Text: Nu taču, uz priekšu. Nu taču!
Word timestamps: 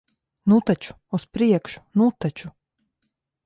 Nu 0.53 0.57
taču, 0.69 0.95
uz 1.19 1.27
priekšu. 1.39 1.85
Nu 2.01 2.11
taču! 2.25 2.53